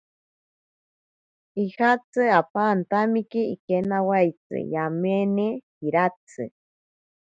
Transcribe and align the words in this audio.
Ijatsi 1.63 2.23
apa 2.39 2.59
antamiki 2.73 3.41
ikinawaitsi 3.53 4.57
yamine 4.73 5.47
piratsi. 5.77 6.43